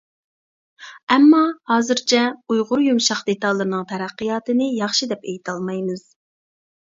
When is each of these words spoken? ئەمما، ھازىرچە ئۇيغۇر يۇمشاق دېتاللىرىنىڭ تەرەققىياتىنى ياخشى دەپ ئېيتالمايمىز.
ئەمما، 1.15 1.41
ھازىرچە 1.71 2.21
ئۇيغۇر 2.53 2.81
يۇمشاق 2.85 3.21
دېتاللىرىنىڭ 3.29 3.85
تەرەققىياتىنى 3.93 4.71
ياخشى 4.79 5.11
دەپ 5.13 5.29
ئېيتالمايمىز. 5.33 6.03